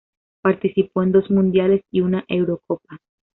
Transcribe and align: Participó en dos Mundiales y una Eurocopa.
Participó 0.41 1.03
en 1.03 1.11
dos 1.11 1.29
Mundiales 1.29 1.83
y 1.91 2.01
una 2.01 2.25
Eurocopa. 2.27 2.97